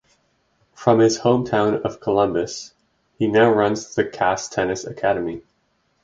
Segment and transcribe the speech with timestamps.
[0.73, 2.73] From his home town of Columbus
[3.19, 5.43] he now runs the Kass Tennis Academy.